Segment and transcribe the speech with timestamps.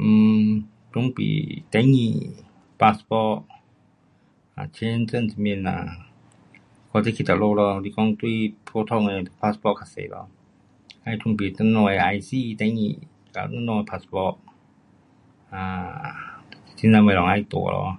[0.00, 2.36] um 准备登记
[2.78, 3.44] passport，
[4.54, 5.72] 啊签证什么啦，
[6.92, 10.28] 看你去哪里咯，是讲对普通的 passport 较多啦。
[11.06, 12.98] 要准备你们的 IC, 登记
[13.32, 14.36] 跟你们的 passport.
[15.52, 16.14] um
[16.76, 17.96] 这呐东西要带咯。